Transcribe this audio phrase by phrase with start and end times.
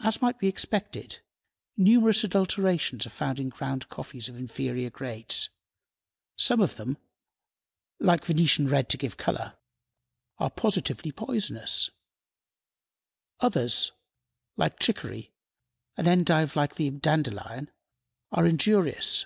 [0.00, 1.20] As might be expected,
[1.74, 5.48] numerous adulterations are found in ground coffees of inferior grades.
[6.36, 6.98] Some of them,
[7.98, 9.56] like venetian red to give color,
[10.36, 11.88] are positively poisonous.
[13.40, 13.92] Others,
[14.58, 15.32] like chicory,
[15.96, 17.70] an endive like the dandelion,
[18.30, 19.24] are injurious.